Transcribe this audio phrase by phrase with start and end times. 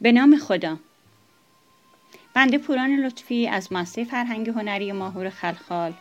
[0.00, 0.78] به نام خدا.
[2.34, 5.92] بنده پوران لطفی از ماسه فرهنگ هنری ماهور خلخال.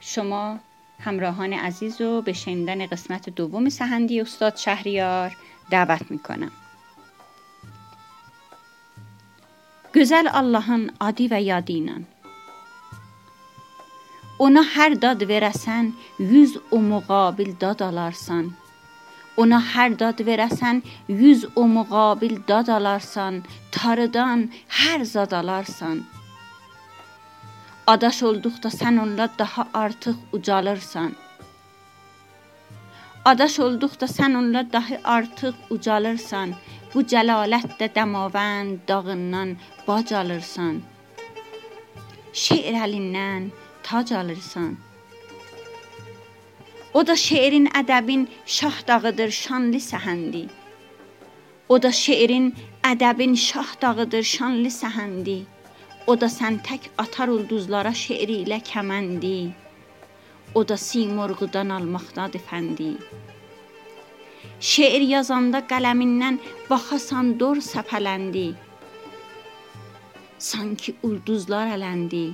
[0.00, 0.58] شما
[1.00, 5.36] همراهان عزیز رو به شنیدن قسمت دوم سهندی استاد شهریار
[5.70, 6.52] دعوت می‌کنم.
[9.92, 11.96] Gözəl Allahın və yadı ilə
[14.38, 18.61] Ona hər dad verəsən, yüz o müqabil dad alarsan.
[19.40, 23.40] Ona hər dad verəsən, yüz o müqabil dad alarsan,
[23.72, 26.02] tarıdan hər zad alarsan.
[27.86, 31.12] Adaş olduqda sən onunla daha artıq ucalırsan.
[33.24, 36.54] Adaş olduqda sən onunla daha artıq ucalırsan.
[36.94, 39.56] Bu cəlalətdə dəmavənd dağından
[39.88, 40.82] bac alırsan.
[42.32, 43.50] Şeir əlindən
[43.82, 44.76] tac alırsan.
[46.94, 50.42] O da şeirin, ədəbin şah dağıdır, şanlı səhəndi.
[51.68, 52.50] O da şeirin,
[52.84, 55.38] ədəbin şah dağıdır, şanlı səhəndi.
[56.06, 59.36] O da sən tək atar ulduzlara şeiri ilə kəməndi.
[60.54, 62.92] O da simurğudan almaqdadır fəndi.
[64.60, 66.40] Şeir yazanda qələmindən
[66.70, 68.46] baxasan dor səpələndi.
[70.38, 72.26] Sanki ulduzlar ələndi.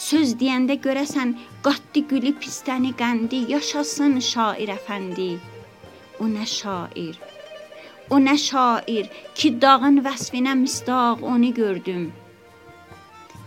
[0.00, 1.34] Söz deyəndə görəsən
[1.64, 5.26] qatdı gülü pistəni qəndi, yaşasın şair əfəndi.
[6.24, 7.18] O nə şair.
[8.14, 12.08] O nə şair ki dağın vəsfinə misdaq onu gördüm.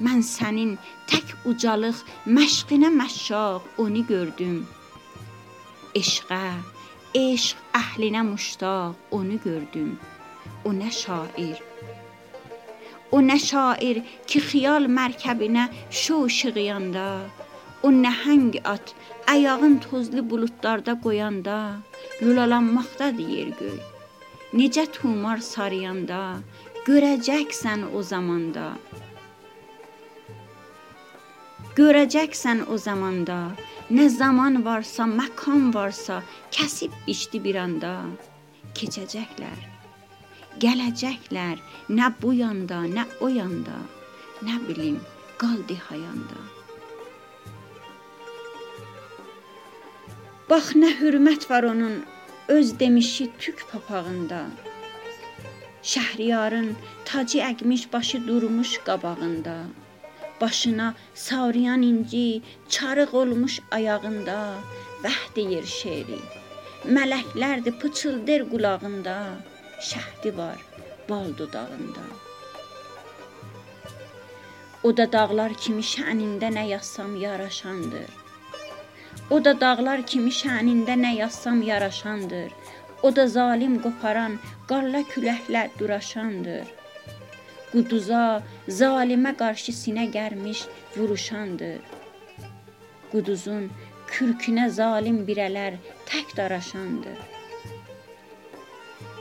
[0.05, 0.77] Mən sənin
[1.09, 2.05] tək ucalıq
[2.37, 4.61] məşqinə məşşaq onu gördüm.
[6.01, 6.45] Eşqə,
[7.25, 9.93] eşq əhlinə muştaq onu gördüm.
[10.65, 11.57] O nə şair.
[13.21, 15.67] Nə şair ki xiyal mərkəbinə
[16.01, 17.07] şo işığıyanda,
[17.85, 18.93] o nəhəng at
[19.33, 21.57] ayağın tozlu buludlarda qoyanda,
[22.21, 23.77] lulalanmaqdadır yer göy.
[24.53, 26.21] Necə tumar sarıyanda,
[26.87, 28.67] görəcəksən o zamanda.
[31.77, 33.39] Görəcəksən o zamanda
[33.91, 36.21] Nə zaman varsa, məkan varsa,
[36.55, 37.91] kəsib biçdi bir anda.
[38.79, 39.59] Keçəcəklər.
[40.59, 41.61] Gələcəklər.
[41.89, 43.77] Nə bu yanda, nə o yanda.
[44.45, 44.99] Nə bilim,
[45.41, 46.41] qaldı hayanda.
[50.49, 52.03] Bax nə hörmət var onun
[52.47, 54.43] öz demişi tük papağında.
[55.83, 56.75] Şəhriyarın
[57.05, 59.57] tacı əgmiş başı durmuş qabağında
[60.43, 64.39] başına sarıyan inci çarıq olmuş ayağında
[65.03, 66.19] vəh deyir şeiri.
[66.95, 69.17] Mələklərdir pıçıldır qulağında,
[69.91, 70.59] şəhdi var
[71.09, 72.05] bal dodağında.
[74.83, 78.09] O da dağlar kimi şənində nə yazsam yaraşandır.
[79.29, 82.49] O da dağlar kimi şənində nə yazsam yaraşandır.
[83.03, 84.39] O da zalim qoparan
[84.69, 86.71] qarla küləklə duraşandır
[87.73, 88.43] Quduza,
[88.79, 90.59] zalimə qarşı sinə gərmiş
[90.95, 91.79] vuruşandır.
[93.13, 93.63] Quduzun
[94.11, 95.79] kürkünə zalim birələr
[96.11, 97.17] tək daraşandır.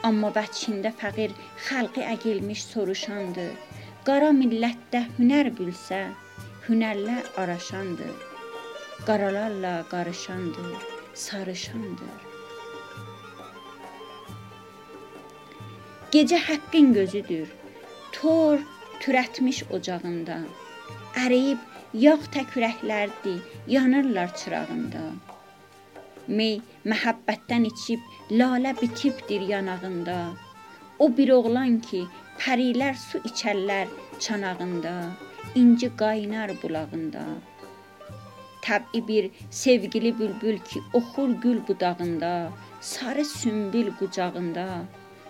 [0.08, 1.34] Amma vəçində fəqir
[1.68, 3.52] xalqı əgilmiş soruşandır.
[4.06, 6.02] Qara millətdə hünər bilsə,
[6.66, 8.12] hünərlə araşandır.
[9.06, 10.76] Qaralarla qarışandır,
[11.14, 12.20] sarışandır.
[16.12, 17.48] Gecə haqqın gözüdür.
[18.12, 18.58] tor
[19.02, 20.36] türətmiş ocağında.
[21.24, 21.62] Əriyib
[22.04, 23.34] yağ təkürəklərdi,
[23.66, 25.02] yanırlar çırağında.
[26.28, 28.00] Mey məhəbbətdən içib
[28.30, 30.18] lalə bitibdir yanağında.
[30.98, 32.04] O bir oğlan ki,
[32.38, 33.88] pərilər su içərlər
[34.18, 34.94] çanağında,
[35.54, 37.24] inci qaynar bulağında.
[38.62, 44.84] Təbii bir sevgili bülbül ki, oxur gül budağında, sarı sümbül qucağında.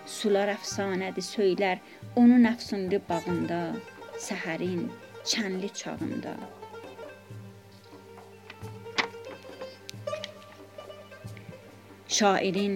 [0.06, 1.78] Sular əfsanədir söylər
[2.16, 3.62] onun əfsunlu bağında,
[4.18, 4.90] səhərin
[5.24, 6.36] çənli çağında.
[12.12, 12.74] Şairin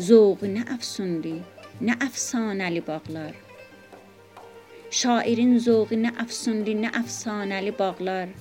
[0.00, 1.34] zövqü nə əfsunlu,
[1.84, 3.34] nə əfsanəli bağlar.
[5.00, 8.32] Şairin zövqü nə əfsunlu, nə əfsanəli bağlar.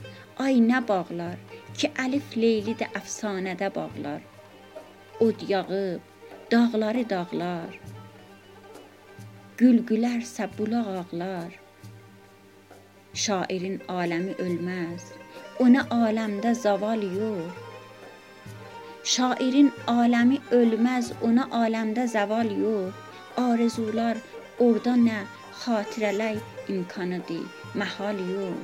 [0.46, 1.36] Ay nə bağlar
[1.76, 4.24] ki, əlif leyli də əfsanədə bağlar.
[5.28, 6.08] Od yağıb,
[6.54, 7.76] dağları dağlar.
[9.60, 11.60] Gül gülərsə bulaq ağlar.
[13.26, 15.12] Şairin aləmi ölməz.
[15.68, 17.73] Ona aləmdə zaval yox.
[19.04, 23.02] Şairin aləmi ölməz, ona aləmdə zaval yox.
[23.42, 24.22] Arzular
[24.64, 25.18] orada nə
[25.64, 26.40] xatirələr
[26.72, 27.42] imkanıdır,
[27.82, 28.62] məhal yox.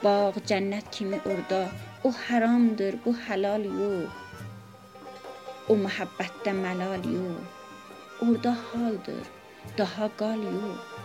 [0.00, 1.60] Bağ cənnət kimi orada,
[2.08, 4.48] o haramdır, bu halal yox.
[5.68, 7.62] O məhəbbətdə məlal yox.
[8.24, 9.24] Orada haldır,
[9.76, 11.01] daha qal yox.